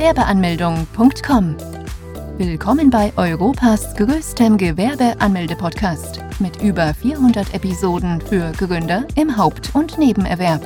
Gewerbeanmeldung.com. 0.00 1.56
Willkommen 2.38 2.88
bei 2.88 3.12
Europas 3.18 3.94
größtem 3.96 4.56
Gewerbeanmelde-Podcast 4.56 6.20
mit 6.38 6.62
über 6.62 6.94
400 6.94 7.52
Episoden 7.52 8.18
für 8.22 8.50
Gründer 8.52 9.06
im 9.14 9.36
Haupt- 9.36 9.74
und 9.74 9.98
Nebenerwerb. 9.98 10.62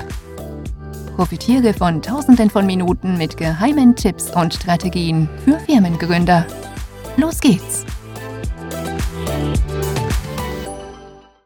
Profitiere 1.16 1.74
von 1.74 2.00
Tausenden 2.00 2.48
von 2.48 2.64
Minuten 2.64 3.18
mit 3.18 3.36
geheimen 3.36 3.96
Tipps 3.96 4.30
und 4.30 4.54
Strategien 4.54 5.28
für 5.44 5.58
Firmengründer. 5.58 6.46
Los 7.16 7.40
geht's! 7.40 7.84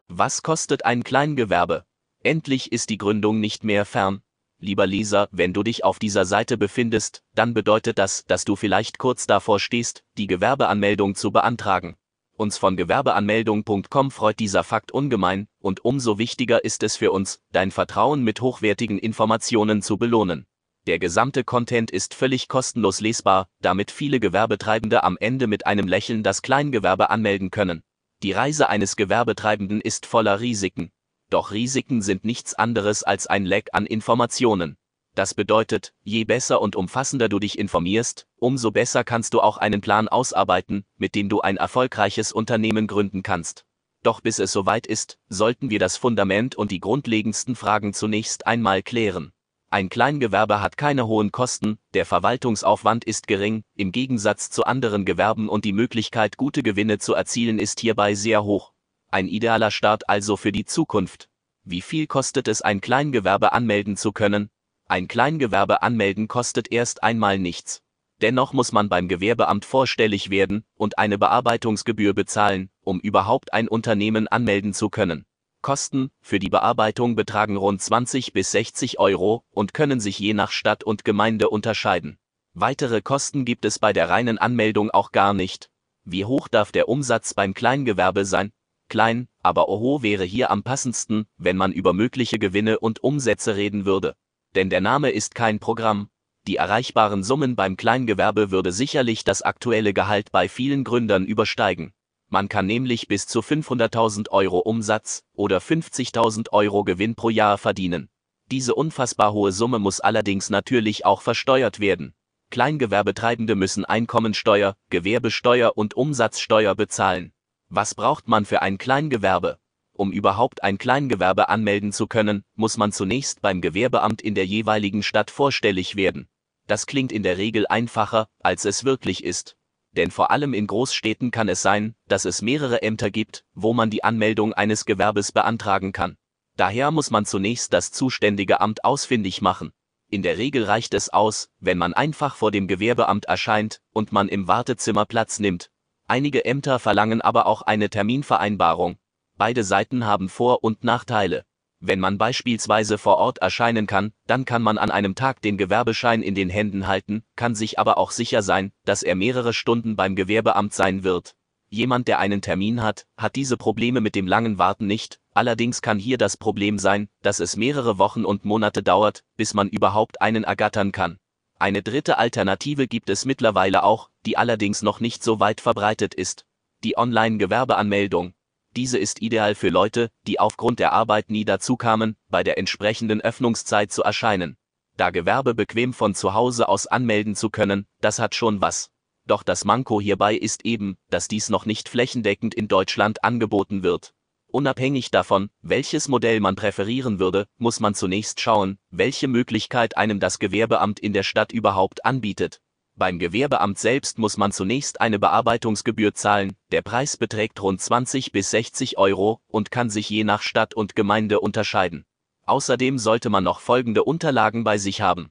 Was 0.09 0.43
kostet 0.43 0.85
ein 0.85 1.05
Kleingewerbe? 1.05 1.85
Endlich 2.23 2.71
ist 2.71 2.91
die 2.91 2.99
Gründung 2.99 3.41
nicht 3.41 3.65
mehr 3.65 3.87
fern. 3.87 4.21
Lieber 4.61 4.89
Leser, 4.89 5.29
wenn 5.31 5.53
du 5.53 5.63
dich 5.63 5.85
auf 5.85 6.01
dieser 6.01 6.25
Seite 6.25 6.59
befindest, 6.59 7.23
dann 7.35 7.55
bedeutet 7.55 7.97
das, 7.99 8.25
dass 8.27 8.45
du 8.45 8.57
vielleicht 8.57 8.99
kurz 8.99 9.29
davor 9.29 9.61
stehst, 9.61 10.03
die 10.17 10.27
Gewerbeanmeldung 10.27 11.15
zu 11.15 11.31
beantragen. 11.31 11.97
Uns 12.33 12.59
von 12.59 12.77
Gewerbeanmeldung.com 12.77 14.11
freut 14.11 14.39
dieser 14.41 14.65
Fakt 14.65 14.91
ungemein, 14.91 15.47
und 15.61 15.85
umso 15.85 16.19
wichtiger 16.19 16.65
ist 16.65 16.83
es 16.83 16.97
für 16.97 17.13
uns, 17.13 17.41
dein 17.53 17.71
Vertrauen 17.71 18.23
mit 18.23 18.41
hochwertigen 18.41 18.99
Informationen 18.99 19.81
zu 19.81 19.97
belohnen. 19.97 20.47
Der 20.89 20.99
gesamte 20.99 21.45
Content 21.45 21.91
ist 21.91 22.15
völlig 22.15 22.49
kostenlos 22.49 23.01
lesbar, 23.01 23.49
damit 23.61 23.91
viele 23.91 24.21
Gewerbetreibende 24.21 25.05
am 25.05 25.17
Ende 25.21 25.47
mit 25.47 25.67
einem 25.67 25.87
Lächeln 25.87 26.23
das 26.23 26.43
Kleingewerbe 26.43 27.11
anmelden 27.11 27.51
können. 27.51 27.83
Die 28.23 28.33
Reise 28.33 28.69
eines 28.69 28.97
Gewerbetreibenden 28.97 29.81
ist 29.81 30.07
voller 30.07 30.41
Risiken. 30.41 30.91
Doch 31.31 31.51
Risiken 31.51 32.03
sind 32.03 32.25
nichts 32.25 32.55
anderes 32.55 33.03
als 33.03 33.27
ein 33.27 33.45
Leck 33.45 33.69
an 33.73 33.85
Informationen. 33.85 34.77
Das 35.15 35.35
bedeutet, 35.35 35.93
je 36.03 36.25
besser 36.25 36.61
und 36.61 36.77
umfassender 36.77 37.29
du 37.29 37.39
dich 37.39 37.59
informierst, 37.59 38.27
umso 38.37 38.71
besser 38.71 39.05
kannst 39.05 39.35
du 39.35 39.41
auch 39.41 39.57
einen 39.57 39.81
Plan 39.81 40.09
ausarbeiten, 40.09 40.85
mit 40.97 41.15
dem 41.15 41.29
du 41.29 41.41
ein 41.41 41.57
erfolgreiches 41.57 42.33
Unternehmen 42.33 42.87
gründen 42.87 43.23
kannst. 43.23 43.65
Doch 44.03 44.21
bis 44.21 44.39
es 44.39 44.53
soweit 44.53 44.87
ist, 44.87 45.19
sollten 45.29 45.71
wir 45.71 45.81
das 45.81 45.97
Fundament 45.97 46.55
und 46.55 46.71
die 46.71 46.81
grundlegendsten 46.81 47.57
Fragen 47.57 47.95
zunächst 47.95 48.47
einmal 48.47 48.83
klären. 48.83 49.33
Ein 49.71 49.91
Kleingewerbe 49.91 50.63
hat 50.63 50.79
keine 50.79 51.07
hohen 51.09 51.31
Kosten, 51.31 51.79
der 51.93 52.07
Verwaltungsaufwand 52.07 53.05
ist 53.05 53.27
gering, 53.27 53.65
im 53.75 53.93
Gegensatz 53.93 54.51
zu 54.51 54.65
anderen 54.65 55.05
Gewerben 55.05 55.49
und 55.49 55.67
die 55.67 55.75
Möglichkeit, 55.75 56.39
gute 56.39 56.63
Gewinne 56.63 56.99
zu 56.99 57.13
erzielen, 57.13 57.59
ist 57.59 57.81
hierbei 57.81 58.15
sehr 58.15 58.45
hoch. 58.45 58.73
Ein 59.11 59.27
idealer 59.27 59.71
Start 59.71 60.09
also 60.09 60.37
für 60.37 60.53
die 60.53 60.67
Zukunft. 60.67 61.31
Wie 61.65 61.81
viel 61.81 62.07
kostet 62.07 62.47
es, 62.47 62.61
ein 62.61 62.83
Kleingewerbe 62.83 63.53
anmelden 63.53 63.97
zu 63.97 64.13
können? 64.13 64.51
Ein 64.87 65.09
Kleingewerbe 65.09 65.81
anmelden 65.81 66.29
kostet 66.29 66.71
erst 66.71 67.03
einmal 67.03 67.39
nichts. 67.39 67.83
Dennoch 68.21 68.53
muss 68.53 68.71
man 68.73 68.91
beim 68.91 69.09
Gewerbeamt 69.09 69.65
vorstellig 69.65 70.29
werden 70.29 70.65
und 70.75 70.99
eine 70.99 71.17
Bearbeitungsgebühr 71.17 72.13
bezahlen, 72.13 72.69
um 72.83 73.01
überhaupt 73.01 73.55
ein 73.55 73.69
Unternehmen 73.69 74.29
anmelden 74.29 74.75
zu 74.75 74.91
können. 74.91 75.25
Kosten 75.63 76.11
für 76.21 76.39
die 76.39 76.51
Bearbeitung 76.51 77.17
betragen 77.17 77.57
rund 77.57 77.81
20 77.81 78.35
bis 78.35 78.51
60 78.51 78.99
Euro 78.99 79.43
und 79.51 79.73
können 79.73 80.01
sich 80.01 80.19
je 80.19 80.35
nach 80.35 80.51
Stadt 80.51 80.85
und 80.85 81.07
Gemeinde 81.07 81.49
unterscheiden. 81.49 82.19
Weitere 82.53 83.01
Kosten 83.01 83.47
gibt 83.47 83.65
es 83.65 83.79
bei 83.79 83.95
der 83.95 84.11
reinen 84.11 84.37
Anmeldung 84.37 84.91
auch 84.91 85.13
gar 85.13 85.33
nicht. 85.33 85.71
Wie 86.05 86.27
hoch 86.27 86.49
darf 86.49 86.73
der 86.73 86.89
Umsatz 86.89 87.35
beim 87.35 87.55
Kleingewerbe 87.55 88.25
sein? 88.25 88.53
Klein, 88.89 89.29
aber 89.43 89.69
oho 89.69 90.03
wäre 90.03 90.25
hier 90.25 90.51
am 90.51 90.63
passendsten, 90.63 91.27
wenn 91.37 91.57
man 91.57 91.73
über 91.73 91.93
mögliche 91.93 92.39
Gewinne 92.39 92.79
und 92.79 93.03
Umsätze 93.03 93.57
reden 93.57 93.85
würde. 93.85 94.15
Denn 94.55 94.71
der 94.71 94.81
Name 94.81 95.11
ist 95.11 95.35
kein 95.35 95.59
Programm. 95.59 96.09
Die 96.47 96.57
erreichbaren 96.57 97.23
Summen 97.23 97.57
beim 97.57 97.77
Kleingewerbe 97.77 98.51
würde 98.51 98.73
sicherlich 98.73 99.25
das 99.25 99.43
aktuelle 99.43 99.93
Gehalt 99.93 100.33
bei 100.33 100.49
vielen 100.49 100.85
Gründern 100.85 101.27
übersteigen. 101.27 101.93
Man 102.31 102.49
kann 102.49 102.67
nämlich 102.67 103.09
bis 103.09 103.27
zu 103.27 103.41
500.000 103.41 104.31
Euro 104.31 104.59
Umsatz 104.59 105.23
oder 105.35 105.59
50.000 105.59 106.51
Euro 106.53 106.85
Gewinn 106.85 107.15
pro 107.15 107.31
Jahr 107.31 107.59
verdienen. 107.59 108.09
Diese 108.51 108.75
unfassbar 108.75 109.33
hohe 109.33 109.53
Summe 109.53 109.79
muss 109.79 110.01
allerdings 110.01 110.51
natürlich 110.51 111.05
auch 111.05 111.23
versteuert 111.23 111.81
werden. 111.81 112.15
Kleingewerbetreibende 112.51 113.55
müssen 113.55 113.85
Einkommensteuer, 113.85 114.75
Gewerbesteuer 114.89 115.77
und 115.77 115.95
Umsatzsteuer 115.95 116.75
bezahlen. 116.75 117.33
Was 117.71 117.95
braucht 117.95 118.29
man 118.29 118.47
für 118.47 118.63
ein 118.63 118.79
Kleingewerbe? 118.79 119.59
Um 119.93 120.11
überhaupt 120.11 120.63
ein 120.63 120.79
Kleingewerbe 120.79 121.51
anmelden 121.51 121.93
zu 121.93 122.07
können, 122.07 122.45
muss 122.55 122.79
man 122.79 122.93
zunächst 122.93 123.43
beim 123.43 123.61
Gewerbeamt 123.61 124.23
in 124.23 124.35
der 124.35 124.47
jeweiligen 124.47 125.03
Stadt 125.03 125.31
vorstellig 125.31 125.95
werden. 125.95 126.29
Das 126.67 126.87
klingt 126.87 127.13
in 127.13 127.23
der 127.23 127.37
Regel 127.37 127.67
einfacher, 127.67 128.29
als 128.41 128.65
es 128.65 128.85
wirklich 128.85 129.23
ist. 129.23 129.57
Denn 129.93 130.11
vor 130.11 130.31
allem 130.31 130.55
in 130.55 130.67
Großstädten 130.67 131.31
kann 131.31 131.49
es 131.49 131.61
sein, 131.61 131.95
dass 132.07 132.25
es 132.25 132.41
mehrere 132.41 132.81
Ämter 132.83 133.11
gibt, 133.11 133.45
wo 133.55 133.75
man 133.75 133.91
die 133.91 134.03
Anmeldung 134.03 134.55
eines 134.55 134.87
Gewerbes 134.87 135.33
beantragen 135.33 135.93
kann. 135.93 136.17
Daher 136.57 136.91
muss 136.91 137.11
man 137.11 137.27
zunächst 137.27 137.73
das 137.75 137.93
zuständige 137.93 138.61
Amt 138.61 138.83
ausfindig 138.85 139.43
machen. 139.43 139.73
In 140.11 140.23
der 140.23 140.39
Regel 140.39 140.65
reicht 140.65 140.95
es 140.95 141.11
aus, 141.11 141.51
wenn 141.59 141.77
man 141.77 141.93
einfach 141.93 142.35
vor 142.35 142.51
dem 142.51 142.67
Gewerbeamt 142.67 143.27
erscheint 143.27 143.83
und 143.93 144.11
man 144.11 144.29
im 144.29 144.49
Wartezimmer 144.49 145.05
Platz 145.05 145.39
nimmt, 145.39 145.71
Einige 146.11 146.47
Ämter 146.47 146.79
verlangen 146.79 147.21
aber 147.21 147.45
auch 147.45 147.61
eine 147.61 147.91
Terminvereinbarung. 147.91 148.97
Beide 149.37 149.63
Seiten 149.63 150.07
haben 150.07 150.31
Vor- 150.31 150.65
und 150.65 150.83
Nachteile. 150.83 151.45
Wenn 151.81 152.01
man 152.01 152.17
beispielsweise 152.17 152.97
vor 152.97 153.19
Ort 153.19 153.39
erscheinen 153.39 153.87
kann, 153.87 154.13
dann 154.27 154.47
kann 154.47 154.63
man 154.63 154.79
an 154.79 154.91
einem 154.91 155.15
Tag 155.15 155.43
den 155.43 155.59
Gewerbeschein 155.59 156.23
in 156.23 156.35
den 156.35 156.49
Händen 156.49 156.87
halten, 156.87 157.25
kann 157.37 157.55
sich 157.55 157.79
aber 157.79 157.99
auch 157.99 158.11
sicher 158.11 158.41
sein, 158.41 158.73
dass 158.87 159.03
er 159.03 159.17
mehrere 159.17 159.53
Stunden 159.53 159.97
beim 159.97 160.17
Gewerbeamt 160.17 160.73
sein 160.73 161.05
wird. 161.05 161.37
Jemand, 161.69 162.09
der 162.09 162.21
einen 162.21 162.41
Termin 162.41 162.83
hat, 162.83 163.07
hat 163.19 163.37
diese 163.37 163.59
Probleme 163.59 164.01
mit 164.01 164.15
dem 164.15 164.27
langen 164.27 164.57
Warten 164.57 164.87
nicht, 164.87 165.21
allerdings 165.35 165.83
kann 165.83 165.99
hier 165.99 166.17
das 166.17 166.39
Problem 166.39 166.79
sein, 166.79 167.11
dass 167.21 167.39
es 167.39 167.55
mehrere 167.55 167.99
Wochen 167.99 168.25
und 168.25 168.47
Monate 168.47 168.83
dauert, 168.83 169.25
bis 169.37 169.53
man 169.53 169.69
überhaupt 169.69 170.23
einen 170.23 170.45
ergattern 170.45 170.91
kann. 170.91 171.19
Eine 171.61 171.83
dritte 171.83 172.19
Alternative 172.19 172.87
gibt 172.87 173.11
es 173.11 173.25
mittlerweile 173.25 173.83
auch, 173.83 174.11
die 174.25 174.37
allerdings 174.37 174.83
noch 174.83 175.01
nicht 175.01 175.25
so 175.25 175.41
weit 175.41 175.61
verbreitet 175.61 176.15
ist. 176.15 176.47
Die 176.85 176.97
Online-Gewerbeanmeldung. 176.97 178.35
Diese 178.77 178.99
ist 178.99 179.21
ideal 179.23 179.57
für 179.57 179.69
Leute, 179.69 180.11
die 180.27 180.39
aufgrund 180.39 180.79
der 180.79 180.93
Arbeit 180.93 181.31
nie 181.31 181.45
dazu 181.45 181.77
kamen, 181.77 182.17
bei 182.29 182.45
der 182.45 182.59
entsprechenden 182.59 183.21
Öffnungszeit 183.21 183.91
zu 183.91 184.05
erscheinen. 184.05 184.57
Da 184.97 185.11
Gewerbe 185.11 185.55
bequem 185.55 185.93
von 185.93 186.15
zu 186.15 186.33
Hause 186.33 186.69
aus 186.69 186.87
anmelden 186.87 187.35
zu 187.35 187.51
können, 187.51 187.87
das 188.01 188.21
hat 188.21 188.37
schon 188.37 188.61
was. 188.61 188.91
Doch 189.27 189.43
das 189.43 189.65
Manko 189.65 190.01
hierbei 190.01 190.37
ist 190.37 190.65
eben, 190.65 190.97
dass 191.11 191.27
dies 191.27 191.49
noch 191.49 191.67
nicht 191.67 191.89
flächendeckend 191.89 192.55
in 192.55 192.69
Deutschland 192.69 193.25
angeboten 193.25 193.83
wird. 193.83 194.15
Unabhängig 194.51 195.11
davon, 195.11 195.51
welches 195.61 196.09
Modell 196.09 196.41
man 196.41 196.57
präferieren 196.57 197.19
würde, 197.19 197.47
muss 197.59 197.81
man 197.81 197.95
zunächst 197.95 198.41
schauen, 198.41 198.79
welche 198.91 199.29
Möglichkeit 199.29 199.99
einem 199.99 200.21
das 200.21 200.39
Gewerbeamt 200.39 200.99
in 201.01 201.13
der 201.13 201.23
Stadt 201.23 201.53
überhaupt 201.53 202.07
anbietet. 202.07 202.63
Beim 202.95 203.19
Gewerbeamt 203.19 203.79
selbst 203.79 204.19
muss 204.19 204.39
man 204.39 204.51
zunächst 204.51 205.03
eine 205.03 205.19
Bearbeitungsgebühr 205.19 206.15
zahlen, 206.15 206.57
der 206.73 206.81
Preis 206.81 207.19
beträgt 207.19 207.63
rund 207.63 207.81
20 207.81 208.33
bis 208.33 208.51
60 208.51 208.97
Euro 208.97 209.43
und 209.49 209.71
kann 209.71 209.91
sich 209.91 210.09
je 210.09 210.25
nach 210.25 210.41
Stadt 210.41 210.73
und 210.73 210.97
Gemeinde 210.97 211.41
unterscheiden. 211.41 212.07
Außerdem 212.47 212.99
sollte 212.99 213.29
man 213.29 213.45
noch 213.45 213.61
folgende 213.61 214.03
Unterlagen 214.03 214.65
bei 214.65 214.79
sich 214.79 215.03
haben 215.03 215.31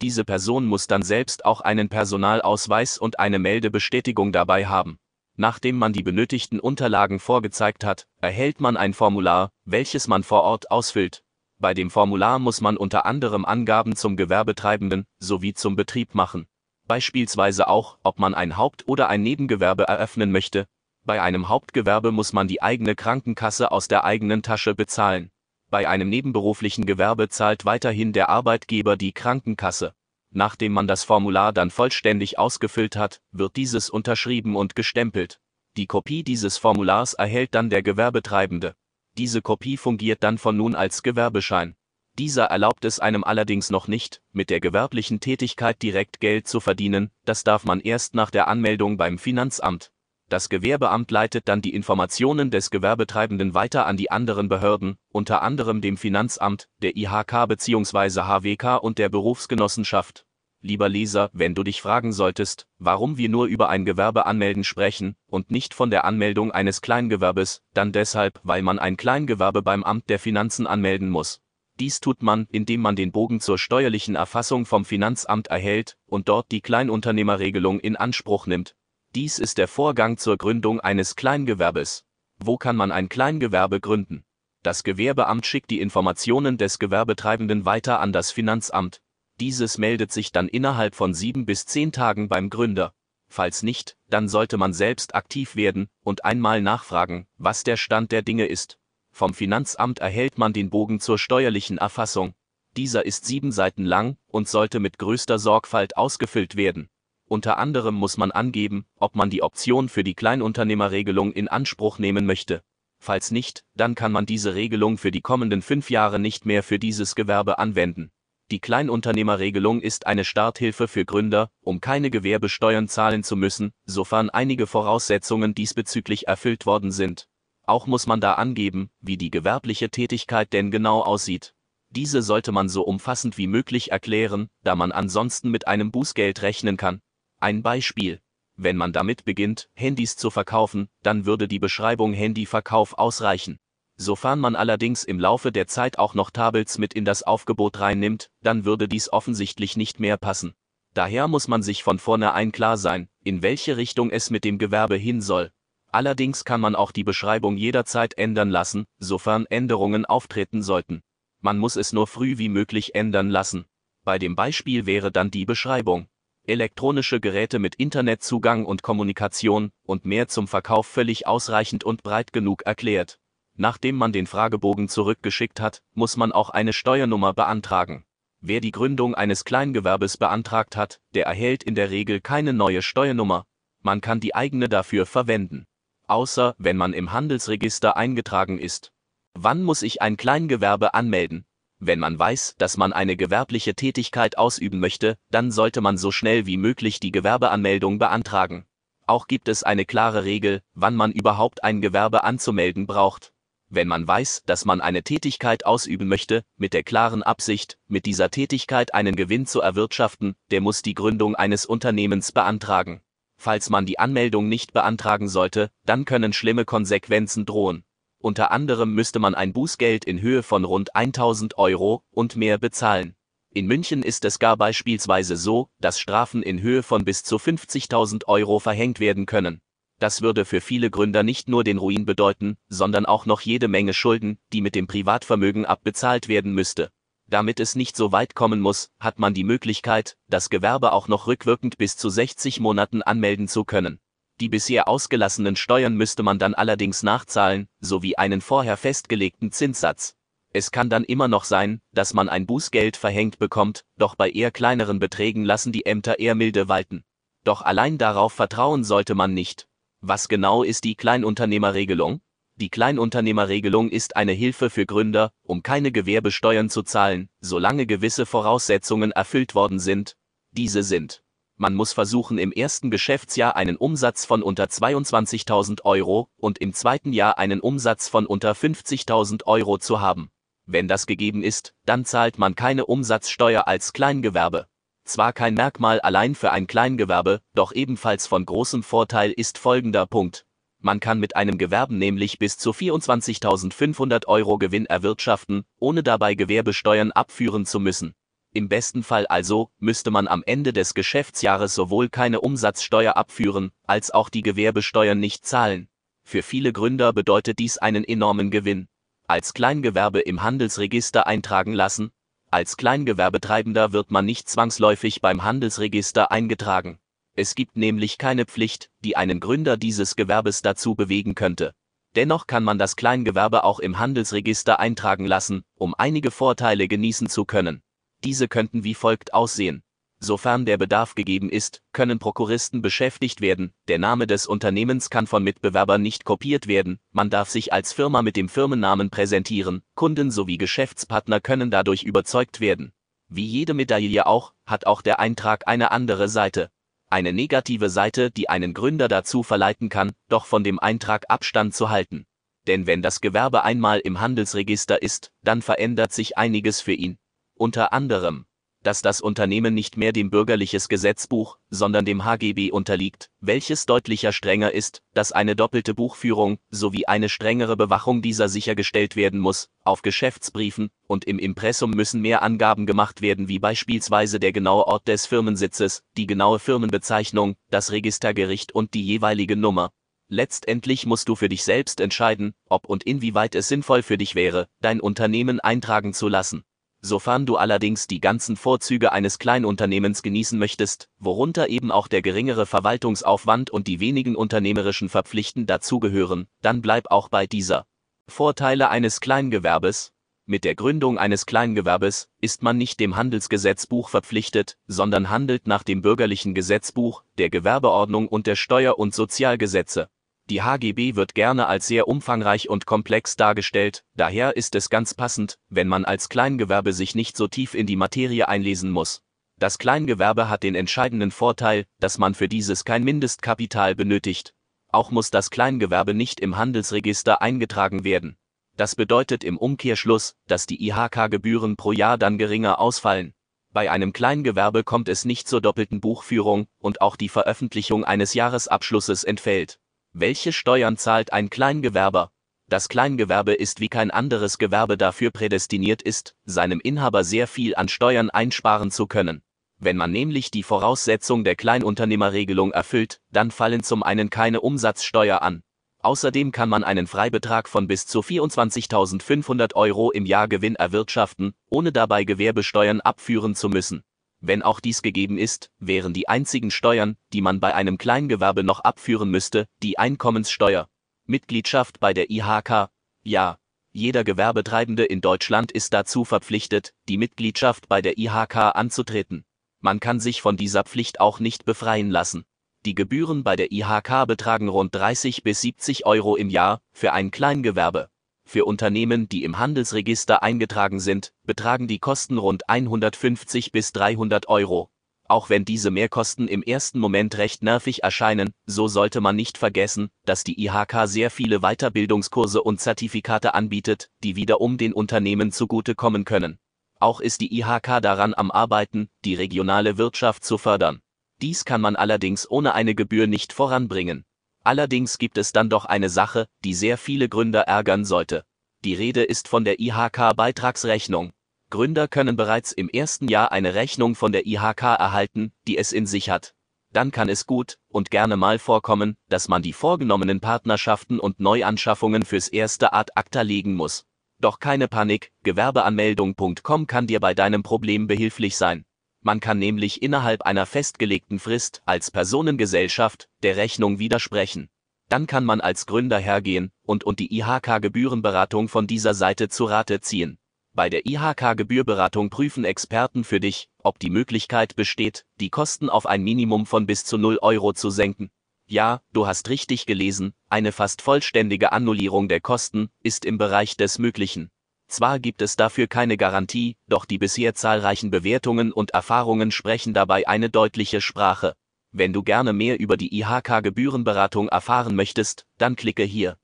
diese 0.00 0.24
Person 0.24 0.66
muss 0.66 0.86
dann 0.86 1.02
selbst 1.02 1.44
auch 1.44 1.60
einen 1.60 1.88
Personalausweis 1.88 2.98
und 2.98 3.18
eine 3.18 3.38
Meldebestätigung 3.38 4.32
dabei 4.32 4.66
haben. 4.66 4.98
Nachdem 5.36 5.76
man 5.76 5.92
die 5.92 6.02
benötigten 6.02 6.58
Unterlagen 6.58 7.20
vorgezeigt 7.20 7.84
hat, 7.84 8.06
erhält 8.20 8.60
man 8.60 8.76
ein 8.76 8.92
Formular, 8.92 9.50
welches 9.64 10.08
man 10.08 10.24
vor 10.24 10.42
Ort 10.42 10.70
ausfüllt. 10.70 11.22
Bei 11.60 11.74
dem 11.74 11.90
Formular 11.90 12.38
muss 12.38 12.60
man 12.60 12.76
unter 12.76 13.06
anderem 13.06 13.44
Angaben 13.44 13.96
zum 13.96 14.16
Gewerbetreibenden 14.16 15.04
sowie 15.18 15.54
zum 15.54 15.76
Betrieb 15.76 16.14
machen. 16.14 16.46
Beispielsweise 16.86 17.68
auch, 17.68 17.98
ob 18.02 18.18
man 18.18 18.34
ein 18.34 18.56
Haupt- 18.56 18.88
oder 18.88 19.08
ein 19.08 19.22
Nebengewerbe 19.22 19.84
eröffnen 19.84 20.32
möchte. 20.32 20.66
Bei 21.04 21.20
einem 21.20 21.48
Hauptgewerbe 21.48 22.12
muss 22.12 22.32
man 22.32 22.48
die 22.48 22.62
eigene 22.62 22.94
Krankenkasse 22.94 23.70
aus 23.72 23.88
der 23.88 24.04
eigenen 24.04 24.42
Tasche 24.42 24.74
bezahlen. 24.74 25.30
Bei 25.70 25.86
einem 25.86 26.08
nebenberuflichen 26.08 26.86
Gewerbe 26.86 27.28
zahlt 27.28 27.64
weiterhin 27.66 28.14
der 28.14 28.30
Arbeitgeber 28.30 28.96
die 28.96 29.12
Krankenkasse. 29.12 29.94
Nachdem 30.30 30.72
man 30.72 30.86
das 30.86 31.04
Formular 31.04 31.52
dann 31.52 31.70
vollständig 31.70 32.38
ausgefüllt 32.38 32.96
hat, 32.96 33.20
wird 33.32 33.56
dieses 33.56 33.90
unterschrieben 33.90 34.56
und 34.56 34.74
gestempelt. 34.74 35.40
Die 35.76 35.86
Kopie 35.86 36.22
dieses 36.22 36.56
Formulars 36.56 37.14
erhält 37.14 37.54
dann 37.54 37.70
der 37.70 37.82
Gewerbetreibende. 37.82 38.74
Diese 39.16 39.42
Kopie 39.42 39.76
fungiert 39.76 40.22
dann 40.22 40.38
von 40.38 40.56
nun 40.56 40.74
als 40.74 41.02
Gewerbeschein. 41.02 41.76
Dieser 42.18 42.46
erlaubt 42.46 42.84
es 42.84 42.98
einem 42.98 43.22
allerdings 43.22 43.70
noch 43.70 43.88
nicht, 43.88 44.22
mit 44.32 44.50
der 44.50 44.60
gewerblichen 44.60 45.20
Tätigkeit 45.20 45.80
direkt 45.82 46.18
Geld 46.18 46.48
zu 46.48 46.60
verdienen, 46.60 47.10
das 47.24 47.44
darf 47.44 47.64
man 47.64 47.80
erst 47.80 48.14
nach 48.14 48.30
der 48.30 48.48
Anmeldung 48.48 48.96
beim 48.96 49.18
Finanzamt. 49.18 49.92
Das 50.28 50.50
Gewerbeamt 50.50 51.10
leitet 51.10 51.48
dann 51.48 51.62
die 51.62 51.72
Informationen 51.72 52.50
des 52.50 52.70
Gewerbetreibenden 52.70 53.54
weiter 53.54 53.86
an 53.86 53.96
die 53.96 54.10
anderen 54.10 54.50
Behörden, 54.50 54.98
unter 55.10 55.40
anderem 55.40 55.80
dem 55.80 55.96
Finanzamt, 55.96 56.68
der 56.82 56.96
IHK 56.96 57.48
bzw. 57.48 58.20
HWK 58.20 58.76
und 58.76 58.98
der 58.98 59.08
Berufsgenossenschaft. 59.08 60.26
Lieber 60.60 60.90
Leser, 60.90 61.30
wenn 61.32 61.54
du 61.54 61.62
dich 61.62 61.80
fragen 61.80 62.12
solltest, 62.12 62.66
warum 62.78 63.16
wir 63.16 63.30
nur 63.30 63.46
über 63.46 63.70
ein 63.70 63.86
Gewerbeanmelden 63.86 64.64
sprechen 64.64 65.16
und 65.28 65.50
nicht 65.50 65.72
von 65.72 65.88
der 65.90 66.04
Anmeldung 66.04 66.52
eines 66.52 66.82
Kleingewerbes, 66.82 67.62
dann 67.72 67.92
deshalb, 67.92 68.38
weil 68.42 68.60
man 68.60 68.78
ein 68.78 68.98
Kleingewerbe 68.98 69.62
beim 69.62 69.82
Amt 69.82 70.10
der 70.10 70.18
Finanzen 70.18 70.66
anmelden 70.66 71.08
muss. 71.08 71.40
Dies 71.80 72.00
tut 72.00 72.22
man, 72.22 72.48
indem 72.50 72.82
man 72.82 72.96
den 72.96 73.12
Bogen 73.12 73.40
zur 73.40 73.56
steuerlichen 73.56 74.16
Erfassung 74.16 74.66
vom 74.66 74.84
Finanzamt 74.84 75.46
erhält 75.46 75.96
und 76.06 76.28
dort 76.28 76.50
die 76.50 76.60
Kleinunternehmerregelung 76.60 77.78
in 77.78 77.96
Anspruch 77.96 78.46
nimmt. 78.46 78.74
Dies 79.20 79.40
ist 79.40 79.58
der 79.58 79.66
Vorgang 79.66 80.16
zur 80.16 80.36
Gründung 80.36 80.78
eines 80.78 81.16
Kleingewerbes. 81.16 82.04
Wo 82.38 82.56
kann 82.56 82.76
man 82.76 82.92
ein 82.92 83.08
Kleingewerbe 83.08 83.80
gründen? 83.80 84.24
Das 84.62 84.84
Gewerbeamt 84.84 85.44
schickt 85.44 85.70
die 85.70 85.80
Informationen 85.80 86.56
des 86.56 86.78
Gewerbetreibenden 86.78 87.64
weiter 87.64 87.98
an 87.98 88.12
das 88.12 88.30
Finanzamt. 88.30 89.02
Dieses 89.40 89.76
meldet 89.76 90.12
sich 90.12 90.30
dann 90.30 90.46
innerhalb 90.46 90.94
von 90.94 91.14
sieben 91.14 91.46
bis 91.46 91.66
zehn 91.66 91.90
Tagen 91.90 92.28
beim 92.28 92.48
Gründer. 92.48 92.94
Falls 93.26 93.64
nicht, 93.64 93.96
dann 94.08 94.28
sollte 94.28 94.56
man 94.56 94.72
selbst 94.72 95.16
aktiv 95.16 95.56
werden 95.56 95.88
und 96.04 96.24
einmal 96.24 96.62
nachfragen, 96.62 97.26
was 97.38 97.64
der 97.64 97.76
Stand 97.76 98.12
der 98.12 98.22
Dinge 98.22 98.46
ist. 98.46 98.78
Vom 99.10 99.34
Finanzamt 99.34 99.98
erhält 99.98 100.38
man 100.38 100.52
den 100.52 100.70
Bogen 100.70 101.00
zur 101.00 101.18
steuerlichen 101.18 101.78
Erfassung. 101.78 102.34
Dieser 102.76 103.04
ist 103.04 103.26
sieben 103.26 103.50
Seiten 103.50 103.84
lang 103.84 104.16
und 104.28 104.46
sollte 104.46 104.78
mit 104.78 104.96
größter 104.96 105.40
Sorgfalt 105.40 105.96
ausgefüllt 105.96 106.54
werden. 106.54 106.88
Unter 107.28 107.58
anderem 107.58 107.94
muss 107.94 108.16
man 108.16 108.30
angeben, 108.30 108.86
ob 108.96 109.14
man 109.14 109.28
die 109.28 109.42
Option 109.42 109.90
für 109.90 110.02
die 110.02 110.14
Kleinunternehmerregelung 110.14 111.32
in 111.32 111.46
Anspruch 111.46 111.98
nehmen 111.98 112.24
möchte. 112.24 112.62
Falls 112.98 113.30
nicht, 113.30 113.64
dann 113.74 113.94
kann 113.94 114.12
man 114.12 114.24
diese 114.24 114.54
Regelung 114.54 114.96
für 114.96 115.10
die 115.10 115.20
kommenden 115.20 115.60
fünf 115.60 115.90
Jahre 115.90 116.18
nicht 116.18 116.46
mehr 116.46 116.62
für 116.62 116.78
dieses 116.78 117.14
Gewerbe 117.14 117.58
anwenden. 117.58 118.10
Die 118.50 118.60
Kleinunternehmerregelung 118.60 119.82
ist 119.82 120.06
eine 120.06 120.24
Starthilfe 120.24 120.88
für 120.88 121.04
Gründer, 121.04 121.50
um 121.60 121.82
keine 121.82 122.08
Gewerbesteuern 122.08 122.88
zahlen 122.88 123.22
zu 123.22 123.36
müssen, 123.36 123.72
sofern 123.84 124.30
einige 124.30 124.66
Voraussetzungen 124.66 125.54
diesbezüglich 125.54 126.28
erfüllt 126.28 126.64
worden 126.64 126.90
sind. 126.90 127.28
Auch 127.66 127.86
muss 127.86 128.06
man 128.06 128.22
da 128.22 128.32
angeben, 128.34 128.88
wie 129.00 129.18
die 129.18 129.30
gewerbliche 129.30 129.90
Tätigkeit 129.90 130.54
denn 130.54 130.70
genau 130.70 131.02
aussieht. 131.02 131.52
Diese 131.90 132.22
sollte 132.22 132.52
man 132.52 132.70
so 132.70 132.82
umfassend 132.84 133.36
wie 133.36 133.46
möglich 133.46 133.92
erklären, 133.92 134.48
da 134.62 134.74
man 134.74 134.92
ansonsten 134.92 135.50
mit 135.50 135.68
einem 135.68 135.90
Bußgeld 135.90 136.40
rechnen 136.40 136.78
kann. 136.78 137.02
Ein 137.40 137.62
Beispiel. 137.62 138.20
Wenn 138.56 138.76
man 138.76 138.92
damit 138.92 139.24
beginnt, 139.24 139.70
Handys 139.74 140.16
zu 140.16 140.28
verkaufen, 140.28 140.88
dann 141.04 141.24
würde 141.24 141.46
die 141.46 141.60
Beschreibung 141.60 142.12
Handyverkauf 142.12 142.98
ausreichen. 142.98 143.60
Sofern 143.96 144.40
man 144.40 144.56
allerdings 144.56 145.04
im 145.04 145.20
Laufe 145.20 145.52
der 145.52 145.68
Zeit 145.68 146.00
auch 146.00 146.14
noch 146.14 146.30
Tablets 146.30 146.78
mit 146.78 146.94
in 146.94 147.04
das 147.04 147.22
Aufgebot 147.22 147.78
reinnimmt, 147.78 148.30
dann 148.42 148.64
würde 148.64 148.88
dies 148.88 149.12
offensichtlich 149.12 149.76
nicht 149.76 150.00
mehr 150.00 150.16
passen. 150.16 150.54
Daher 150.94 151.28
muss 151.28 151.46
man 151.46 151.62
sich 151.62 151.84
von 151.84 152.00
vornherein 152.00 152.50
klar 152.50 152.76
sein, 152.76 153.08
in 153.22 153.40
welche 153.40 153.76
Richtung 153.76 154.10
es 154.10 154.30
mit 154.30 154.42
dem 154.42 154.58
Gewerbe 154.58 154.96
hin 154.96 155.20
soll. 155.20 155.52
Allerdings 155.92 156.44
kann 156.44 156.60
man 156.60 156.74
auch 156.74 156.90
die 156.90 157.04
Beschreibung 157.04 157.56
jederzeit 157.56 158.18
ändern 158.18 158.50
lassen, 158.50 158.84
sofern 158.98 159.46
Änderungen 159.46 160.06
auftreten 160.06 160.64
sollten. 160.64 161.02
Man 161.40 161.58
muss 161.58 161.76
es 161.76 161.92
nur 161.92 162.08
früh 162.08 162.36
wie 162.38 162.48
möglich 162.48 162.96
ändern 162.96 163.30
lassen. 163.30 163.64
Bei 164.02 164.18
dem 164.18 164.34
Beispiel 164.34 164.86
wäre 164.86 165.12
dann 165.12 165.30
die 165.30 165.44
Beschreibung. 165.44 166.08
Elektronische 166.48 167.20
Geräte 167.20 167.58
mit 167.58 167.74
Internetzugang 167.76 168.64
und 168.64 168.82
Kommunikation 168.82 169.70
und 169.84 170.04
mehr 170.04 170.28
zum 170.28 170.48
Verkauf 170.48 170.86
völlig 170.86 171.26
ausreichend 171.26 171.84
und 171.84 172.02
breit 172.02 172.32
genug 172.32 172.62
erklärt. 172.62 173.18
Nachdem 173.54 173.96
man 173.96 174.12
den 174.12 174.26
Fragebogen 174.26 174.88
zurückgeschickt 174.88 175.60
hat, 175.60 175.82
muss 175.94 176.16
man 176.16 176.32
auch 176.32 176.50
eine 176.50 176.72
Steuernummer 176.72 177.34
beantragen. 177.34 178.04
Wer 178.40 178.60
die 178.60 178.72
Gründung 178.72 179.14
eines 179.14 179.44
Kleingewerbes 179.44 180.16
beantragt 180.16 180.76
hat, 180.76 181.00
der 181.14 181.26
erhält 181.26 181.62
in 181.62 181.74
der 181.74 181.90
Regel 181.90 182.20
keine 182.20 182.52
neue 182.52 182.82
Steuernummer. 182.82 183.44
Man 183.82 184.00
kann 184.00 184.20
die 184.20 184.34
eigene 184.34 184.68
dafür 184.68 185.06
verwenden 185.06 185.66
außer 186.08 186.54
wenn 186.58 186.76
man 186.76 186.92
im 186.92 187.12
Handelsregister 187.12 187.96
eingetragen 187.96 188.58
ist. 188.58 188.92
Wann 189.34 189.62
muss 189.62 189.82
ich 189.82 190.02
ein 190.02 190.16
Kleingewerbe 190.16 190.94
anmelden? 190.94 191.44
Wenn 191.80 192.00
man 192.00 192.18
weiß, 192.18 192.56
dass 192.58 192.76
man 192.76 192.92
eine 192.92 193.16
gewerbliche 193.16 193.74
Tätigkeit 193.74 194.36
ausüben 194.36 194.80
möchte, 194.80 195.16
dann 195.30 195.52
sollte 195.52 195.80
man 195.80 195.96
so 195.96 196.10
schnell 196.10 196.44
wie 196.46 196.56
möglich 196.56 196.98
die 196.98 197.12
Gewerbeanmeldung 197.12 197.98
beantragen. 197.98 198.66
Auch 199.06 199.26
gibt 199.26 199.48
es 199.48 199.62
eine 199.62 199.84
klare 199.84 200.24
Regel, 200.24 200.60
wann 200.74 200.96
man 200.96 201.12
überhaupt 201.12 201.64
ein 201.64 201.80
Gewerbe 201.80 202.24
anzumelden 202.24 202.86
braucht. 202.86 203.32
Wenn 203.70 203.86
man 203.86 204.08
weiß, 204.08 204.42
dass 204.46 204.64
man 204.64 204.80
eine 204.80 205.02
Tätigkeit 205.02 205.66
ausüben 205.66 206.08
möchte, 206.08 206.42
mit 206.56 206.72
der 206.72 206.82
klaren 206.82 207.22
Absicht, 207.22 207.78
mit 207.86 208.06
dieser 208.06 208.30
Tätigkeit 208.30 208.94
einen 208.94 209.14
Gewinn 209.14 209.46
zu 209.46 209.60
erwirtschaften, 209.60 210.34
der 210.50 210.60
muss 210.60 210.82
die 210.82 210.94
Gründung 210.94 211.36
eines 211.36 211.64
Unternehmens 211.64 212.32
beantragen. 212.32 213.02
Falls 213.36 213.70
man 213.70 213.86
die 213.86 213.98
Anmeldung 213.98 214.48
nicht 214.48 214.72
beantragen 214.72 215.28
sollte, 215.28 215.70
dann 215.84 216.04
können 216.04 216.32
schlimme 216.32 216.64
Konsequenzen 216.64 217.46
drohen. 217.46 217.84
Unter 218.20 218.50
anderem 218.50 218.94
müsste 218.94 219.20
man 219.20 219.36
ein 219.36 219.52
Bußgeld 219.52 220.04
in 220.04 220.20
Höhe 220.20 220.42
von 220.42 220.64
rund 220.64 220.96
1000 220.96 221.56
Euro 221.56 222.02
und 222.10 222.34
mehr 222.34 222.58
bezahlen. 222.58 223.14
In 223.54 223.66
München 223.66 224.02
ist 224.02 224.24
es 224.24 224.38
gar 224.38 224.56
beispielsweise 224.56 225.36
so, 225.36 225.70
dass 225.80 226.00
Strafen 226.00 226.42
in 226.42 226.60
Höhe 226.60 226.82
von 226.82 227.04
bis 227.04 227.22
zu 227.22 227.36
50.000 227.36 228.26
Euro 228.26 228.58
verhängt 228.58 228.98
werden 229.00 229.24
können. 229.24 229.60
Das 230.00 230.20
würde 230.20 230.44
für 230.44 230.60
viele 230.60 230.90
Gründer 230.90 231.22
nicht 231.22 231.48
nur 231.48 231.64
den 231.64 231.78
Ruin 231.78 232.04
bedeuten, 232.04 232.56
sondern 232.68 233.06
auch 233.06 233.24
noch 233.24 233.40
jede 233.40 233.68
Menge 233.68 233.94
Schulden, 233.94 234.38
die 234.52 234.60
mit 234.60 234.74
dem 234.74 234.86
Privatvermögen 234.86 235.64
abbezahlt 235.64 236.28
werden 236.28 236.52
müsste. 236.52 236.90
Damit 237.26 237.60
es 237.60 237.74
nicht 237.76 237.96
so 237.96 238.10
weit 238.10 238.34
kommen 238.34 238.60
muss, 238.60 238.90
hat 238.98 239.18
man 239.18 239.34
die 239.34 239.44
Möglichkeit, 239.44 240.16
das 240.28 240.50
Gewerbe 240.50 240.92
auch 240.92 241.08
noch 241.08 241.26
rückwirkend 241.26 241.78
bis 241.78 241.96
zu 241.96 242.08
60 242.08 242.58
Monaten 242.60 243.02
anmelden 243.02 243.48
zu 243.48 243.64
können. 243.64 244.00
Die 244.40 244.48
bisher 244.48 244.86
ausgelassenen 244.86 245.56
Steuern 245.56 245.94
müsste 245.94 246.22
man 246.22 246.38
dann 246.38 246.54
allerdings 246.54 247.02
nachzahlen, 247.02 247.66
sowie 247.80 248.16
einen 248.16 248.40
vorher 248.40 248.76
festgelegten 248.76 249.50
Zinssatz. 249.50 250.14
Es 250.52 250.70
kann 250.70 250.88
dann 250.88 251.04
immer 251.04 251.28
noch 251.28 251.44
sein, 251.44 251.80
dass 251.92 252.14
man 252.14 252.28
ein 252.28 252.46
Bußgeld 252.46 252.96
verhängt 252.96 253.38
bekommt, 253.38 253.84
doch 253.96 254.14
bei 254.14 254.30
eher 254.30 254.50
kleineren 254.50 254.98
Beträgen 254.98 255.44
lassen 255.44 255.72
die 255.72 255.86
Ämter 255.86 256.20
eher 256.20 256.34
milde 256.34 256.68
walten. 256.68 257.04
Doch 257.44 257.62
allein 257.62 257.98
darauf 257.98 258.32
vertrauen 258.32 258.84
sollte 258.84 259.14
man 259.14 259.34
nicht. 259.34 259.68
Was 260.00 260.28
genau 260.28 260.62
ist 260.62 260.84
die 260.84 260.94
Kleinunternehmerregelung? 260.94 262.20
Die 262.56 262.70
Kleinunternehmerregelung 262.70 263.90
ist 263.90 264.16
eine 264.16 264.32
Hilfe 264.32 264.70
für 264.70 264.86
Gründer, 264.86 265.32
um 265.42 265.62
keine 265.62 265.92
Gewerbesteuern 265.92 266.70
zu 266.70 266.82
zahlen, 266.82 267.28
solange 267.40 267.86
gewisse 267.86 268.26
Voraussetzungen 268.26 269.12
erfüllt 269.12 269.54
worden 269.54 269.78
sind. 269.78 270.16
Diese 270.52 270.82
sind. 270.82 271.22
Man 271.60 271.74
muss 271.74 271.92
versuchen, 271.92 272.38
im 272.38 272.52
ersten 272.52 272.88
Geschäftsjahr 272.88 273.56
einen 273.56 273.76
Umsatz 273.76 274.24
von 274.24 274.44
unter 274.44 274.66
22.000 274.66 275.84
Euro 275.84 276.28
und 276.36 276.58
im 276.58 276.72
zweiten 276.72 277.12
Jahr 277.12 277.36
einen 277.36 277.58
Umsatz 277.58 278.08
von 278.08 278.26
unter 278.26 278.52
50.000 278.52 279.44
Euro 279.44 279.78
zu 279.78 280.00
haben. 280.00 280.30
Wenn 280.66 280.86
das 280.86 281.06
gegeben 281.06 281.42
ist, 281.42 281.74
dann 281.84 282.04
zahlt 282.04 282.38
man 282.38 282.54
keine 282.54 282.86
Umsatzsteuer 282.86 283.66
als 283.66 283.92
Kleingewerbe. 283.92 284.68
Zwar 285.02 285.32
kein 285.32 285.54
Merkmal 285.54 286.00
allein 286.00 286.36
für 286.36 286.52
ein 286.52 286.68
Kleingewerbe, 286.68 287.40
doch 287.54 287.72
ebenfalls 287.72 288.28
von 288.28 288.46
großem 288.46 288.84
Vorteil 288.84 289.32
ist 289.32 289.58
folgender 289.58 290.06
Punkt. 290.06 290.46
Man 290.78 291.00
kann 291.00 291.18
mit 291.18 291.34
einem 291.34 291.58
Gewerben 291.58 291.98
nämlich 291.98 292.38
bis 292.38 292.56
zu 292.56 292.70
24.500 292.70 294.26
Euro 294.26 294.58
Gewinn 294.58 294.86
erwirtschaften, 294.86 295.64
ohne 295.80 296.04
dabei 296.04 296.36
Gewerbesteuern 296.36 297.10
abführen 297.10 297.66
zu 297.66 297.80
müssen. 297.80 298.14
Im 298.54 298.68
besten 298.68 299.02
Fall 299.02 299.26
also 299.26 299.70
müsste 299.78 300.10
man 300.10 300.26
am 300.26 300.42
Ende 300.46 300.72
des 300.72 300.94
Geschäftsjahres 300.94 301.74
sowohl 301.74 302.08
keine 302.08 302.40
Umsatzsteuer 302.40 303.16
abführen, 303.16 303.72
als 303.86 304.10
auch 304.10 304.30
die 304.30 304.42
Gewerbesteuern 304.42 305.20
nicht 305.20 305.46
zahlen. 305.46 305.88
Für 306.24 306.42
viele 306.42 306.72
Gründer 306.72 307.12
bedeutet 307.12 307.58
dies 307.58 307.78
einen 307.78 308.04
enormen 308.04 308.50
Gewinn. 308.50 308.88
Als 309.26 309.52
Kleingewerbe 309.52 310.20
im 310.20 310.42
Handelsregister 310.42 311.26
eintragen 311.26 311.74
lassen. 311.74 312.10
Als 312.50 312.78
Kleingewerbetreibender 312.78 313.92
wird 313.92 314.10
man 314.10 314.24
nicht 314.24 314.48
zwangsläufig 314.48 315.20
beim 315.20 315.44
Handelsregister 315.44 316.30
eingetragen. 316.30 316.98
Es 317.34 317.54
gibt 317.54 317.76
nämlich 317.76 318.16
keine 318.16 318.46
Pflicht, 318.46 318.90
die 319.04 319.16
einen 319.16 319.38
Gründer 319.38 319.76
dieses 319.76 320.16
Gewerbes 320.16 320.62
dazu 320.62 320.94
bewegen 320.94 321.34
könnte. 321.34 321.74
Dennoch 322.16 322.46
kann 322.46 322.64
man 322.64 322.78
das 322.78 322.96
Kleingewerbe 322.96 323.64
auch 323.64 323.78
im 323.78 323.98
Handelsregister 323.98 324.80
eintragen 324.80 325.26
lassen, 325.26 325.62
um 325.76 325.94
einige 325.94 326.30
Vorteile 326.30 326.88
genießen 326.88 327.28
zu 327.28 327.44
können. 327.44 327.82
Diese 328.24 328.48
könnten 328.48 328.84
wie 328.84 328.94
folgt 328.94 329.32
aussehen. 329.34 329.82
Sofern 330.20 330.66
der 330.66 330.78
Bedarf 330.78 331.14
gegeben 331.14 331.48
ist, 331.48 331.80
können 331.92 332.18
Prokuristen 332.18 332.82
beschäftigt 332.82 333.40
werden, 333.40 333.72
der 333.86 333.98
Name 333.98 334.26
des 334.26 334.46
Unternehmens 334.46 335.10
kann 335.10 335.28
von 335.28 335.44
Mitbewerbern 335.44 336.02
nicht 336.02 336.24
kopiert 336.24 336.66
werden, 336.66 336.98
man 337.12 337.30
darf 337.30 337.50
sich 337.50 337.72
als 337.72 337.92
Firma 337.92 338.22
mit 338.22 338.34
dem 338.34 338.48
Firmennamen 338.48 339.10
präsentieren, 339.10 339.82
Kunden 339.94 340.32
sowie 340.32 340.58
Geschäftspartner 340.58 341.40
können 341.40 341.70
dadurch 341.70 342.02
überzeugt 342.02 342.58
werden. 342.58 342.92
Wie 343.28 343.46
jede 343.46 343.74
Medaille 343.74 344.26
auch, 344.26 344.54
hat 344.66 344.86
auch 344.86 345.02
der 345.02 345.20
Eintrag 345.20 345.68
eine 345.68 345.92
andere 345.92 346.28
Seite. 346.28 346.70
Eine 347.10 347.32
negative 347.32 347.88
Seite, 347.88 348.32
die 348.32 348.48
einen 348.48 348.74
Gründer 348.74 349.06
dazu 349.06 349.44
verleiten 349.44 349.88
kann, 349.88 350.12
doch 350.28 350.46
von 350.46 350.64
dem 350.64 350.80
Eintrag 350.80 351.26
Abstand 351.28 351.74
zu 351.74 351.90
halten. 351.90 352.26
Denn 352.66 352.86
wenn 352.86 353.02
das 353.02 353.20
Gewerbe 353.20 353.62
einmal 353.62 354.00
im 354.00 354.20
Handelsregister 354.20 355.00
ist, 355.00 355.30
dann 355.42 355.62
verändert 355.62 356.12
sich 356.12 356.36
einiges 356.36 356.80
für 356.80 356.92
ihn. 356.92 357.18
Unter 357.58 357.92
anderem 357.92 358.46
dass 358.82 359.02
das 359.02 359.20
Unternehmen 359.20 359.74
nicht 359.74 359.96
mehr 359.96 360.12
dem 360.12 360.30
bürgerliches 360.30 360.88
Gesetzbuch, 360.88 361.58
sondern 361.68 362.04
dem 362.04 362.24
HGB 362.24 362.70
unterliegt, 362.70 363.30
welches 363.40 363.86
deutlicher 363.86 364.32
strenger 364.32 364.72
ist, 364.72 365.02
dass 365.14 365.32
eine 365.32 365.56
doppelte 365.56 365.94
Buchführung 365.94 366.58
sowie 366.70 367.06
eine 367.06 367.28
strengere 367.28 367.76
Bewachung 367.76 368.22
dieser 368.22 368.48
sichergestellt 368.48 369.16
werden 369.16 369.40
muss, 369.40 369.68
auf 369.84 370.02
Geschäftsbriefen 370.02 370.90
und 371.06 371.24
im 371.24 371.38
Impressum 371.38 371.90
müssen 371.90 372.20
mehr 372.20 372.42
Angaben 372.42 372.86
gemacht 372.86 373.20
werden 373.20 373.48
wie 373.48 373.58
beispielsweise 373.58 374.38
der 374.38 374.52
genaue 374.52 374.86
Ort 374.86 375.08
des 375.08 375.26
Firmensitzes, 375.26 376.02
die 376.16 376.26
genaue 376.26 376.58
Firmenbezeichnung, 376.58 377.56
das 377.70 377.90
Registergericht 377.90 378.72
und 378.72 378.94
die 378.94 379.04
jeweilige 379.04 379.56
Nummer. 379.56 379.90
Letztendlich 380.28 381.06
musst 381.06 381.28
du 381.28 381.36
für 381.36 381.48
dich 381.48 381.64
selbst 381.64 382.00
entscheiden, 382.00 382.54
ob 382.68 382.86
und 382.86 383.02
inwieweit 383.02 383.54
es 383.54 383.66
sinnvoll 383.66 384.02
für 384.02 384.18
dich 384.18 384.34
wäre, 384.34 384.68
dein 384.80 385.00
Unternehmen 385.00 385.58
eintragen 385.58 386.12
zu 386.12 386.28
lassen. 386.28 386.64
Sofern 387.00 387.46
du 387.46 387.56
allerdings 387.56 388.08
die 388.08 388.20
ganzen 388.20 388.56
Vorzüge 388.56 389.12
eines 389.12 389.38
Kleinunternehmens 389.38 390.22
genießen 390.22 390.58
möchtest, 390.58 391.08
worunter 391.18 391.68
eben 391.68 391.92
auch 391.92 392.08
der 392.08 392.22
geringere 392.22 392.66
Verwaltungsaufwand 392.66 393.70
und 393.70 393.86
die 393.86 394.00
wenigen 394.00 394.34
unternehmerischen 394.34 395.08
Verpflichten 395.08 395.66
dazugehören, 395.66 396.48
dann 396.60 396.82
bleib 396.82 397.10
auch 397.10 397.28
bei 397.28 397.46
dieser. 397.46 397.86
Vorteile 398.26 398.90
eines 398.90 399.20
Kleingewerbes 399.20 400.12
Mit 400.44 400.64
der 400.64 400.74
Gründung 400.74 401.18
eines 401.18 401.46
Kleingewerbes 401.46 402.28
ist 402.40 402.62
man 402.64 402.76
nicht 402.76 402.98
dem 402.98 403.14
Handelsgesetzbuch 403.14 404.08
verpflichtet, 404.08 404.76
sondern 404.88 405.30
handelt 405.30 405.68
nach 405.68 405.84
dem 405.84 406.02
bürgerlichen 406.02 406.52
Gesetzbuch, 406.52 407.22
der 407.38 407.48
Gewerbeordnung 407.48 408.26
und 408.26 408.48
der 408.48 408.56
Steuer- 408.56 408.98
und 408.98 409.14
Sozialgesetze. 409.14 410.08
Die 410.50 410.62
HGB 410.62 411.14
wird 411.14 411.34
gerne 411.34 411.66
als 411.66 411.86
sehr 411.86 412.08
umfangreich 412.08 412.70
und 412.70 412.86
komplex 412.86 413.36
dargestellt, 413.36 414.02
daher 414.14 414.56
ist 414.56 414.74
es 414.74 414.88
ganz 414.88 415.12
passend, 415.12 415.58
wenn 415.68 415.88
man 415.88 416.06
als 416.06 416.30
Kleingewerbe 416.30 416.94
sich 416.94 417.14
nicht 417.14 417.36
so 417.36 417.48
tief 417.48 417.74
in 417.74 417.86
die 417.86 417.96
Materie 417.96 418.48
einlesen 418.48 418.90
muss. 418.90 419.20
Das 419.58 419.76
Kleingewerbe 419.76 420.48
hat 420.48 420.62
den 420.62 420.74
entscheidenden 420.74 421.32
Vorteil, 421.32 421.84
dass 422.00 422.16
man 422.16 422.34
für 422.34 422.48
dieses 422.48 422.86
kein 422.86 423.04
Mindestkapital 423.04 423.94
benötigt. 423.94 424.54
Auch 424.90 425.10
muss 425.10 425.30
das 425.30 425.50
Kleingewerbe 425.50 426.14
nicht 426.14 426.40
im 426.40 426.56
Handelsregister 426.56 427.42
eingetragen 427.42 428.04
werden. 428.04 428.38
Das 428.74 428.96
bedeutet 428.96 429.44
im 429.44 429.58
Umkehrschluss, 429.58 430.34
dass 430.46 430.64
die 430.64 430.82
IHK-Gebühren 430.88 431.76
pro 431.76 431.92
Jahr 431.92 432.16
dann 432.16 432.38
geringer 432.38 432.78
ausfallen. 432.78 433.34
Bei 433.74 433.90
einem 433.90 434.14
Kleingewerbe 434.14 434.82
kommt 434.82 435.10
es 435.10 435.26
nicht 435.26 435.46
zur 435.46 435.60
doppelten 435.60 436.00
Buchführung 436.00 436.68
und 436.78 437.02
auch 437.02 437.16
die 437.16 437.28
Veröffentlichung 437.28 438.04
eines 438.04 438.32
Jahresabschlusses 438.32 439.24
entfällt. 439.24 439.78
Welche 440.20 440.52
Steuern 440.52 440.96
zahlt 440.96 441.32
ein 441.32 441.48
Kleingewerber? 441.48 442.32
Das 442.68 442.88
Kleingewerbe 442.88 443.54
ist 443.54 443.78
wie 443.78 443.88
kein 443.88 444.10
anderes 444.10 444.58
Gewerbe 444.58 444.98
dafür 444.98 445.30
prädestiniert 445.30 446.02
ist, 446.02 446.34
seinem 446.44 446.80
Inhaber 446.80 447.22
sehr 447.22 447.46
viel 447.46 447.76
an 447.76 447.88
Steuern 447.88 448.28
einsparen 448.28 448.90
zu 448.90 449.06
können. 449.06 449.42
Wenn 449.78 449.96
man 449.96 450.10
nämlich 450.10 450.50
die 450.50 450.64
Voraussetzung 450.64 451.44
der 451.44 451.54
Kleinunternehmerregelung 451.54 452.72
erfüllt, 452.72 453.20
dann 453.30 453.52
fallen 453.52 453.84
zum 453.84 454.02
einen 454.02 454.28
keine 454.28 454.60
Umsatzsteuer 454.60 455.40
an. 455.40 455.62
Außerdem 456.00 456.50
kann 456.50 456.68
man 456.68 456.82
einen 456.82 457.06
Freibetrag 457.06 457.68
von 457.68 457.86
bis 457.86 458.06
zu 458.06 458.18
24.500 458.18 459.76
Euro 459.76 460.10
im 460.10 460.26
Jahr 460.26 460.48
Gewinn 460.48 460.74
erwirtschaften, 460.74 461.54
ohne 461.70 461.92
dabei 461.92 462.24
Gewerbesteuern 462.24 463.00
abführen 463.00 463.54
zu 463.54 463.68
müssen. 463.68 464.02
Wenn 464.40 464.62
auch 464.62 464.80
dies 464.80 465.02
gegeben 465.02 465.36
ist, 465.36 465.70
wären 465.78 466.12
die 466.12 466.28
einzigen 466.28 466.70
Steuern, 466.70 467.16
die 467.32 467.40
man 467.40 467.60
bei 467.60 467.74
einem 467.74 467.98
Kleingewerbe 467.98 468.62
noch 468.62 468.80
abführen 468.80 469.30
müsste, 469.30 469.66
die 469.82 469.98
Einkommenssteuer. 469.98 470.88
Mitgliedschaft 471.26 472.00
bei 472.00 472.14
der 472.14 472.30
IHK. 472.30 472.90
Ja, 473.22 473.58
jeder 473.90 474.22
Gewerbetreibende 474.22 475.04
in 475.04 475.20
Deutschland 475.20 475.72
ist 475.72 475.92
dazu 475.92 476.24
verpflichtet, 476.24 476.94
die 477.08 477.18
Mitgliedschaft 477.18 477.88
bei 477.88 478.00
der 478.00 478.16
IHK 478.16 478.56
anzutreten. 478.76 479.44
Man 479.80 479.98
kann 479.98 480.20
sich 480.20 480.40
von 480.40 480.56
dieser 480.56 480.84
Pflicht 480.84 481.20
auch 481.20 481.40
nicht 481.40 481.64
befreien 481.64 482.10
lassen. 482.10 482.44
Die 482.84 482.94
Gebühren 482.94 483.42
bei 483.42 483.56
der 483.56 483.72
IHK 483.72 484.26
betragen 484.26 484.68
rund 484.68 484.94
30 484.94 485.42
bis 485.42 485.60
70 485.62 486.06
Euro 486.06 486.36
im 486.36 486.48
Jahr 486.48 486.80
für 486.92 487.12
ein 487.12 487.30
Kleingewerbe. 487.30 488.08
Für 488.50 488.64
Unternehmen, 488.64 489.28
die 489.28 489.44
im 489.44 489.58
Handelsregister 489.58 490.42
eingetragen 490.42 491.00
sind, 491.00 491.34
betragen 491.44 491.86
die 491.86 491.98
Kosten 491.98 492.38
rund 492.38 492.66
150 492.70 493.72
bis 493.72 493.92
300 493.92 494.48
Euro. 494.48 494.88
Auch 495.24 495.50
wenn 495.50 495.66
diese 495.66 495.90
Mehrkosten 495.90 496.48
im 496.48 496.62
ersten 496.62 496.98
Moment 496.98 497.36
recht 497.36 497.62
nervig 497.62 498.04
erscheinen, 498.04 498.54
so 498.64 498.88
sollte 498.88 499.20
man 499.20 499.36
nicht 499.36 499.58
vergessen, 499.58 500.08
dass 500.24 500.44
die 500.44 500.64
IHK 500.64 501.02
sehr 501.04 501.30
viele 501.30 501.60
Weiterbildungskurse 501.60 502.62
und 502.62 502.80
Zertifikate 502.80 503.52
anbietet, 503.52 504.08
die 504.24 504.34
wiederum 504.34 504.78
den 504.78 504.94
Unternehmen 504.94 505.52
zugutekommen 505.52 506.24
können. 506.24 506.58
Auch 506.98 507.20
ist 507.20 507.42
die 507.42 507.54
IHK 507.54 508.00
daran 508.00 508.32
am 508.32 508.50
Arbeiten, 508.50 509.10
die 509.26 509.34
regionale 509.34 509.98
Wirtschaft 509.98 510.42
zu 510.42 510.56
fördern. 510.56 511.02
Dies 511.42 511.66
kann 511.66 511.82
man 511.82 511.96
allerdings 511.96 512.50
ohne 512.50 512.72
eine 512.74 512.94
Gebühr 512.94 513.26
nicht 513.26 513.52
voranbringen. 513.52 514.24
Allerdings 514.68 515.16
gibt 515.16 515.38
es 515.38 515.52
dann 515.52 515.70
doch 515.70 515.86
eine 515.86 516.10
Sache, 516.10 516.46
die 516.62 516.74
sehr 516.74 516.98
viele 516.98 517.30
Gründer 517.30 517.62
ärgern 517.62 518.04
sollte. 518.04 518.44
Die 518.84 518.92
Rede 518.92 519.24
ist 519.24 519.48
von 519.48 519.64
der 519.64 519.80
IHK-Beitragsrechnung. 519.80 521.32
Gründer 521.70 522.06
können 522.06 522.36
bereits 522.36 522.72
im 522.72 522.90
ersten 522.90 523.28
Jahr 523.28 523.50
eine 523.50 523.72
Rechnung 523.72 524.14
von 524.14 524.30
der 524.30 524.46
IHK 524.46 524.82
erhalten, 524.82 525.52
die 525.66 525.78
es 525.78 525.92
in 525.92 526.04
sich 526.04 526.28
hat. 526.28 526.52
Dann 526.92 527.12
kann 527.12 527.30
es 527.30 527.46
gut 527.46 527.78
und 527.88 528.10
gerne 528.10 528.36
mal 528.36 528.58
vorkommen, 528.58 529.16
dass 529.30 529.48
man 529.48 529.62
die 529.62 529.72
vorgenommenen 529.72 530.40
Partnerschaften 530.40 531.18
und 531.18 531.40
Neuanschaffungen 531.40 532.26
fürs 532.26 532.48
erste 532.48 532.92
Art 532.92 533.16
acta 533.16 533.40
legen 533.40 533.72
muss. 533.72 534.04
Doch 534.38 534.58
keine 534.58 534.86
Panik, 534.86 535.32
Gewerbeanmeldung.com 535.44 536.86
kann 536.86 537.06
dir 537.06 537.20
bei 537.20 537.32
deinem 537.32 537.62
Problem 537.62 538.06
behilflich 538.06 538.58
sein. 538.58 538.84
Man 539.20 539.40
kann 539.40 539.58
nämlich 539.58 540.02
innerhalb 540.02 540.42
einer 540.42 540.66
festgelegten 540.66 541.38
Frist 541.38 541.82
als 541.86 542.10
Personengesellschaft 542.10 543.28
der 543.42 543.56
Rechnung 543.56 543.98
widersprechen. 543.98 544.68
Dann 545.08 545.26
kann 545.26 545.44
man 545.44 545.60
als 545.60 545.86
Gründer 545.86 546.18
hergehen 546.18 546.70
und 546.82 547.04
und 547.04 547.18
die 547.18 547.34
IHK-Gebührenberatung 547.38 548.68
von 548.68 548.86
dieser 548.86 549.14
Seite 549.14 549.48
zu 549.48 549.64
Rate 549.64 550.00
ziehen. 550.00 550.38
Bei 550.74 550.90
der 550.90 551.06
IHK-Gebührberatung 551.06 552.30
prüfen 552.30 552.64
Experten 552.64 553.24
für 553.24 553.40
dich, 553.40 553.68
ob 553.82 553.98
die 553.98 554.10
Möglichkeit 554.10 554.76
besteht, 554.76 555.24
die 555.40 555.50
Kosten 555.50 555.88
auf 555.88 556.06
ein 556.06 556.22
Minimum 556.22 556.66
von 556.66 556.86
bis 556.86 557.04
zu 557.04 557.18
0 557.18 557.38
Euro 557.42 557.72
zu 557.72 557.90
senken. 557.90 558.30
Ja, 558.66 559.00
du 559.14 559.26
hast 559.26 559.48
richtig 559.48 559.86
gelesen, 559.86 560.34
eine 560.50 560.72
fast 560.72 561.00
vollständige 561.00 561.72
Annullierung 561.72 562.28
der 562.28 562.40
Kosten 562.40 562.90
ist 563.02 563.24
im 563.24 563.38
Bereich 563.38 563.78
des 563.78 563.98
Möglichen. 563.98 564.50
Zwar 564.88 565.18
gibt 565.18 565.42
es 565.42 565.56
dafür 565.56 565.86
keine 565.86 566.16
Garantie, 566.16 566.76
doch 566.88 567.04
die 567.04 567.18
bisher 567.18 567.54
zahlreichen 567.54 568.10
Bewertungen 568.10 568.72
und 568.72 568.90
Erfahrungen 568.90 569.50
sprechen 569.50 569.92
dabei 569.92 570.26
eine 570.26 570.48
deutliche 570.48 571.02
Sprache. 571.02 571.52
Wenn 571.92 572.14
du 572.14 572.22
gerne 572.22 572.54
mehr 572.54 572.80
über 572.80 572.96
die 572.96 573.20
IHK 573.20 573.62
Gebührenberatung 573.62 574.48
erfahren 574.48 574.96
möchtest, 574.96 575.44
dann 575.58 575.76
klicke 575.76 576.02
hier. 576.02 576.38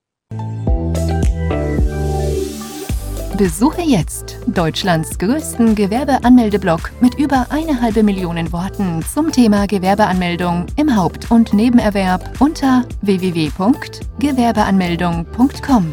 Besuche 3.36 3.82
jetzt 3.82 4.38
Deutschlands 4.46 5.18
größten 5.18 5.74
Gewerbeanmeldeblock 5.74 6.92
mit 7.00 7.16
über 7.16 7.48
eine 7.50 7.80
halbe 7.80 8.04
Million 8.04 8.52
Worten 8.52 9.02
zum 9.02 9.32
Thema 9.32 9.66
Gewerbeanmeldung 9.66 10.66
im 10.76 10.94
Haupt- 10.94 11.32
und 11.32 11.52
Nebenerwerb 11.52 12.40
unter 12.40 12.86
www.gewerbeanmeldung.com. 13.02 15.92